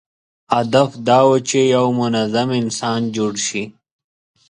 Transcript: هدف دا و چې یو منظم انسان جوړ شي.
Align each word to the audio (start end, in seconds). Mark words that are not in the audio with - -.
هدف 0.55 0.91
دا 1.07 1.19
و 1.27 1.31
چې 1.49 1.59
یو 1.75 1.85
منظم 1.99 2.49
انسان 2.61 3.01
جوړ 3.15 3.33
شي. 3.47 3.63